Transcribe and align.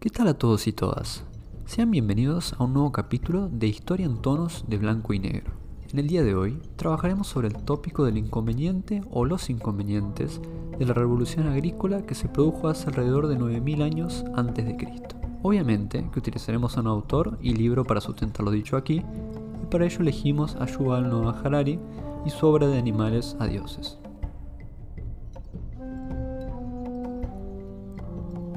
¿Qué 0.00 0.08
tal 0.08 0.28
a 0.28 0.38
todos 0.38 0.66
y 0.66 0.72
todas? 0.72 1.24
Sean 1.66 1.90
bienvenidos 1.90 2.54
a 2.56 2.64
un 2.64 2.72
nuevo 2.72 2.90
capítulo 2.90 3.50
de 3.50 3.66
Historia 3.66 4.06
en 4.06 4.16
tonos 4.22 4.64
de 4.66 4.78
blanco 4.78 5.12
y 5.12 5.18
negro. 5.18 5.52
En 5.92 5.98
el 5.98 6.08
día 6.08 6.22
de 6.22 6.34
hoy 6.34 6.58
trabajaremos 6.76 7.26
sobre 7.26 7.48
el 7.48 7.56
tópico 7.64 8.06
del 8.06 8.16
inconveniente 8.16 9.02
o 9.10 9.26
los 9.26 9.50
inconvenientes 9.50 10.40
de 10.78 10.86
la 10.86 10.94
revolución 10.94 11.48
agrícola 11.48 12.06
que 12.06 12.14
se 12.14 12.30
produjo 12.30 12.68
hace 12.68 12.88
alrededor 12.88 13.26
de 13.26 13.36
9000 13.36 13.82
años 13.82 14.24
antes 14.34 14.64
de 14.64 14.78
Cristo. 14.78 15.16
Obviamente 15.42 16.08
que 16.10 16.18
utilizaremos 16.18 16.78
a 16.78 16.80
un 16.80 16.86
autor 16.86 17.36
y 17.42 17.52
libro 17.52 17.84
para 17.84 18.00
sustentar 18.00 18.46
lo 18.46 18.52
dicho 18.52 18.78
aquí, 18.78 19.02
y 19.62 19.66
para 19.70 19.84
ello 19.84 20.00
elegimos 20.00 20.56
a 20.56 20.64
Yuval 20.64 21.10
Noah 21.10 21.42
Harari 21.44 21.78
y 22.24 22.30
su 22.30 22.46
obra 22.46 22.68
de 22.68 22.78
animales 22.78 23.36
a 23.38 23.46
dioses. 23.46 23.99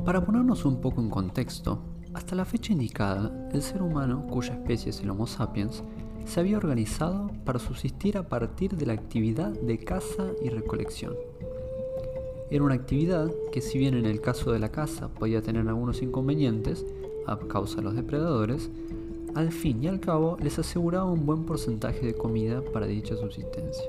Para 0.06 0.26
ponernos 0.26 0.66
un 0.66 0.82
poco 0.82 1.00
en 1.00 1.10
contexto, 1.10 1.80
hasta 2.14 2.36
la 2.36 2.44
fecha 2.44 2.74
indicada, 2.74 3.50
el 3.54 3.62
ser 3.62 3.82
humano, 3.82 4.28
cuya 4.30 4.54
especie 4.54 4.90
es 4.90 5.00
el 5.00 5.10
Homo 5.10 5.28
sapiens, 5.28 5.82
se 6.26 6.42
había 6.42 6.58
organizado 6.58 7.32
para 7.46 7.58
subsistir 7.58 8.18
a 8.18 8.28
partir 8.28 8.76
de 8.76 8.86
la 8.86 8.94
actividad 8.94 9.52
de 9.52 9.78
caza 9.78 10.28
y 10.44 10.50
recolección. 10.50 11.16
Era 12.52 12.66
una 12.66 12.76
actividad 12.76 13.32
que 13.54 13.62
si 13.62 13.78
bien 13.78 13.94
en 13.94 14.06
el 14.06 14.20
caso 14.20 14.52
de 14.52 14.60
la 14.60 14.70
caza 14.70 15.08
podía 15.08 15.42
tener 15.42 15.70
algunos 15.70 16.02
inconvenientes 16.02 16.86
a 17.26 17.38
causa 17.38 17.78
de 17.78 17.84
los 17.84 17.96
depredadores, 17.96 18.70
al 19.36 19.54
fin 19.54 19.82
y 19.86 19.88
al 19.88 20.02
cabo 20.02 20.38
les 20.44 20.60
aseguraba 20.60 21.06
un 21.06 21.26
buen 21.26 21.46
porcentaje 21.46 22.06
de 22.06 22.14
comida 22.14 22.62
para 22.62 22.88
dicha 22.88 23.16
subsistencia. 23.16 23.86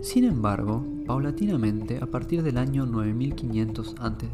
Sin 0.00 0.24
embargo, 0.24 0.82
paulatinamente, 1.08 1.98
a 2.02 2.06
partir 2.06 2.42
del 2.42 2.58
año 2.58 2.84
9500 2.84 3.94
a.C., 3.98 4.28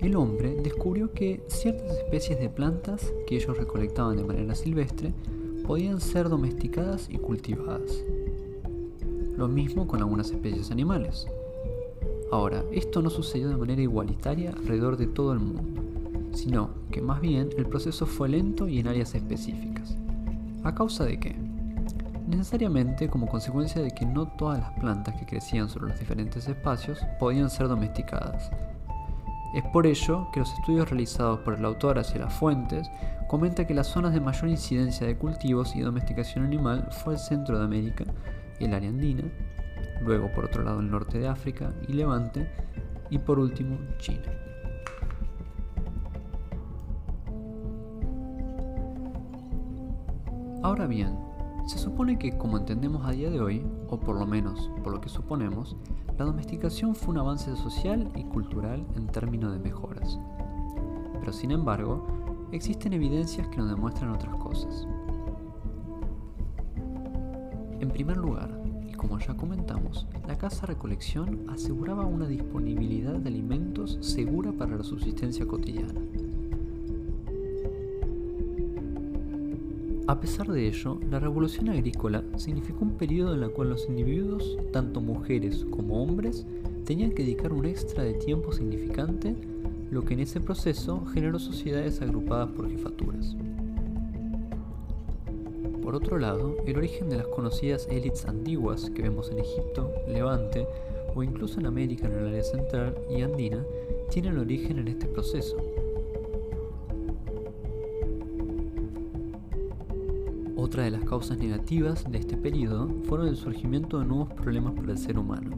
el 0.00 0.16
hombre 0.16 0.56
descubrió 0.60 1.12
que 1.12 1.44
ciertas 1.46 1.92
especies 1.92 2.40
de 2.40 2.48
plantas 2.50 3.12
que 3.28 3.36
ellos 3.36 3.56
recolectaban 3.56 4.16
de 4.16 4.24
manera 4.24 4.56
silvestre 4.56 5.14
podían 5.64 6.00
ser 6.00 6.28
domesticadas 6.28 7.08
y 7.08 7.18
cultivadas. 7.18 8.02
Lo 9.36 9.46
mismo 9.46 9.86
con 9.86 10.00
algunas 10.00 10.32
especies 10.32 10.72
animales. 10.72 11.28
Ahora, 12.32 12.64
esto 12.72 13.00
no 13.00 13.08
sucedió 13.08 13.48
de 13.48 13.56
manera 13.56 13.80
igualitaria 13.80 14.50
alrededor 14.50 14.96
de 14.96 15.06
todo 15.06 15.32
el 15.32 15.38
mundo, 15.38 15.80
sino 16.32 16.70
que 16.90 17.00
más 17.00 17.20
bien 17.20 17.50
el 17.56 17.66
proceso 17.66 18.06
fue 18.06 18.28
lento 18.28 18.66
y 18.66 18.80
en 18.80 18.88
áreas 18.88 19.14
específicas. 19.14 19.96
¿A 20.64 20.74
causa 20.74 21.04
de 21.04 21.20
qué? 21.20 21.53
Necesariamente 22.26 23.08
como 23.08 23.26
consecuencia 23.26 23.82
de 23.82 23.90
que 23.90 24.06
no 24.06 24.28
todas 24.28 24.58
las 24.58 24.72
plantas 24.72 25.14
que 25.16 25.26
crecían 25.26 25.68
sobre 25.68 25.88
los 25.88 25.98
diferentes 25.98 26.48
espacios 26.48 26.98
podían 27.18 27.50
ser 27.50 27.68
domesticadas. 27.68 28.50
Es 29.54 29.62
por 29.72 29.86
ello 29.86 30.28
que 30.32 30.40
los 30.40 30.52
estudios 30.52 30.90
realizados 30.90 31.40
por 31.40 31.54
el 31.54 31.64
autor 31.64 31.98
hacia 31.98 32.20
las 32.20 32.34
fuentes 32.34 32.90
comenta 33.28 33.66
que 33.66 33.74
las 33.74 33.86
zonas 33.86 34.12
de 34.12 34.20
mayor 34.20 34.48
incidencia 34.48 35.06
de 35.06 35.16
cultivos 35.16 35.76
y 35.76 35.80
domesticación 35.80 36.44
animal 36.44 36.88
fue 36.90 37.14
el 37.14 37.20
centro 37.20 37.58
de 37.58 37.64
América, 37.64 38.04
el 38.58 38.74
área 38.74 38.88
andina, 38.88 39.24
luego 40.02 40.32
por 40.32 40.46
otro 40.46 40.64
lado 40.64 40.80
el 40.80 40.90
norte 40.90 41.18
de 41.18 41.28
África 41.28 41.72
y 41.86 41.92
Levante, 41.92 42.48
y 43.10 43.18
por 43.18 43.38
último 43.38 43.78
China. 43.98 44.32
Ahora 50.62 50.86
bien, 50.86 51.16
se 51.66 51.78
supone 51.78 52.18
que, 52.18 52.36
como 52.36 52.58
entendemos 52.58 53.06
a 53.06 53.12
día 53.12 53.30
de 53.30 53.40
hoy, 53.40 53.64
o 53.88 53.98
por 53.98 54.18
lo 54.18 54.26
menos 54.26 54.70
por 54.82 54.92
lo 54.92 55.00
que 55.00 55.08
suponemos, 55.08 55.76
la 56.18 56.26
domesticación 56.26 56.94
fue 56.94 57.12
un 57.12 57.18
avance 57.18 57.56
social 57.56 58.10
y 58.14 58.24
cultural 58.24 58.86
en 58.96 59.06
términos 59.06 59.52
de 59.52 59.58
mejoras. 59.58 60.18
Pero 61.18 61.32
sin 61.32 61.50
embargo, 61.50 62.06
existen 62.52 62.92
evidencias 62.92 63.48
que 63.48 63.56
nos 63.56 63.70
demuestran 63.70 64.10
otras 64.10 64.36
cosas. 64.36 64.86
En 67.80 67.90
primer 67.90 68.18
lugar, 68.18 68.50
y 68.86 68.92
como 68.92 69.18
ya 69.18 69.34
comentamos, 69.34 70.06
la 70.28 70.36
caza-recolección 70.36 71.46
aseguraba 71.48 72.04
una 72.04 72.26
disponibilidad 72.26 73.14
de 73.14 73.28
alimentos 73.28 73.98
segura 74.00 74.52
para 74.52 74.76
la 74.76 74.84
subsistencia 74.84 75.46
cotidiana. 75.46 76.00
A 80.06 80.20
pesar 80.20 80.46
de 80.48 80.68
ello, 80.68 80.98
la 81.10 81.18
revolución 81.18 81.70
agrícola 81.70 82.22
significó 82.36 82.84
un 82.84 82.98
periodo 82.98 83.34
en 83.34 83.42
el 83.42 83.50
cual 83.52 83.70
los 83.70 83.88
individuos, 83.88 84.58
tanto 84.70 85.00
mujeres 85.00 85.64
como 85.70 86.02
hombres, 86.02 86.44
tenían 86.84 87.12
que 87.12 87.22
dedicar 87.22 87.54
un 87.54 87.64
extra 87.64 88.02
de 88.02 88.12
tiempo 88.12 88.52
significante, 88.52 89.34
lo 89.90 90.04
que 90.04 90.12
en 90.12 90.20
ese 90.20 90.40
proceso 90.40 91.06
generó 91.06 91.38
sociedades 91.38 92.02
agrupadas 92.02 92.50
por 92.50 92.68
jefaturas. 92.68 93.34
Por 95.82 95.94
otro 95.94 96.18
lado, 96.18 96.54
el 96.66 96.76
origen 96.76 97.08
de 97.08 97.16
las 97.16 97.26
conocidas 97.28 97.88
élites 97.90 98.26
antiguas 98.26 98.90
que 98.90 99.00
vemos 99.00 99.30
en 99.30 99.38
Egipto, 99.38 99.90
Levante 100.06 100.66
o 101.14 101.22
incluso 101.22 101.60
en 101.60 101.66
América 101.66 102.08
en 102.08 102.12
el 102.12 102.28
área 102.28 102.44
central 102.44 102.94
y 103.08 103.22
andina 103.22 103.64
tienen 104.10 104.36
origen 104.36 104.80
en 104.80 104.88
este 104.88 105.06
proceso, 105.06 105.56
Otra 110.56 110.84
de 110.84 110.92
las 110.92 111.02
causas 111.04 111.38
negativas 111.38 112.04
de 112.08 112.18
este 112.18 112.36
periodo 112.36 112.88
fueron 113.08 113.26
el 113.26 113.36
surgimiento 113.36 113.98
de 113.98 114.06
nuevos 114.06 114.32
problemas 114.32 114.74
para 114.74 114.92
el 114.92 114.98
ser 114.98 115.18
humano, 115.18 115.56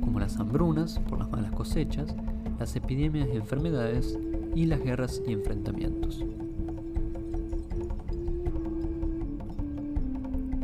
como 0.00 0.20
las 0.20 0.38
hambrunas 0.38 0.98
por 1.00 1.18
las 1.18 1.30
malas 1.30 1.52
cosechas, 1.52 2.14
las 2.58 2.74
epidemias 2.74 3.28
de 3.28 3.36
enfermedades 3.36 4.18
y 4.54 4.64
las 4.64 4.82
guerras 4.82 5.22
y 5.26 5.32
enfrentamientos. 5.32 6.24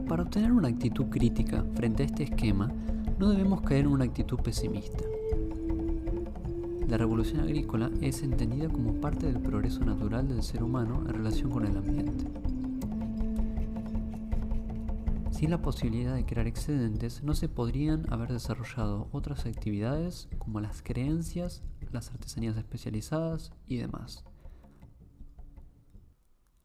Para 0.08 0.22
obtener 0.22 0.52
una 0.52 0.68
actitud 0.68 1.06
crítica 1.06 1.64
frente 1.74 2.04
a 2.04 2.06
este 2.06 2.22
esquema, 2.22 2.72
no 3.18 3.28
debemos 3.28 3.60
caer 3.60 3.80
en 3.80 3.88
una 3.88 4.04
actitud 4.04 4.38
pesimista. 4.38 5.04
La 6.88 6.96
revolución 6.96 7.40
agrícola 7.40 7.90
es 8.00 8.22
entendida 8.22 8.68
como 8.68 8.94
parte 8.94 9.26
del 9.26 9.40
progreso 9.40 9.84
natural 9.84 10.26
del 10.26 10.42
ser 10.42 10.62
humano 10.62 11.02
en 11.06 11.14
relación 11.14 11.50
con 11.50 11.66
el 11.66 11.76
ambiente. 11.76 12.24
Sin 15.44 15.50
la 15.50 15.60
posibilidad 15.60 16.14
de 16.14 16.24
crear 16.24 16.46
excedentes, 16.46 17.22
no 17.22 17.34
se 17.34 17.50
podrían 17.50 18.10
haber 18.10 18.32
desarrollado 18.32 19.10
otras 19.12 19.44
actividades 19.44 20.26
como 20.38 20.58
las 20.58 20.80
creencias, 20.80 21.62
las 21.92 22.10
artesanías 22.10 22.56
especializadas 22.56 23.52
y 23.66 23.76
demás. 23.76 24.24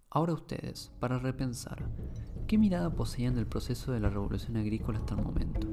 Ahora 0.09 0.31
ustedes, 0.31 0.93
para 1.01 1.19
repensar, 1.19 1.89
¿qué 2.47 2.57
mirada 2.57 2.95
poseían 2.95 3.35
del 3.35 3.47
proceso 3.47 3.91
de 3.91 3.99
la 3.99 4.09
revolución 4.09 4.55
agrícola 4.55 4.99
hasta 4.99 5.15
el 5.15 5.23
momento? 5.23 5.67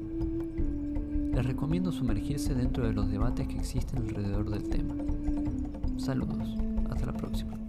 Les 1.33 1.45
recomiendo 1.45 1.93
sumergirse 1.93 2.55
dentro 2.55 2.85
de 2.85 2.91
los 2.91 3.09
debates 3.09 3.47
que 3.47 3.55
existen 3.55 3.99
alrededor 3.99 4.49
del 4.49 4.67
tema. 4.67 4.95
Saludos, 5.97 6.57
hasta 6.89 7.05
la 7.05 7.13
próxima. 7.13 7.66